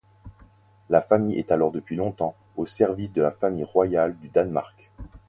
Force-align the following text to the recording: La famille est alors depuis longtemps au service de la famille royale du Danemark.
La 0.89 0.99
famille 0.99 1.37
est 1.37 1.51
alors 1.51 1.71
depuis 1.71 1.95
longtemps 1.95 2.35
au 2.57 2.65
service 2.65 3.13
de 3.13 3.21
la 3.21 3.29
famille 3.29 3.63
royale 3.63 4.17
du 4.17 4.29
Danemark. 4.29 4.89